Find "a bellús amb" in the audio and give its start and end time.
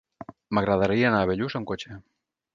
1.25-1.71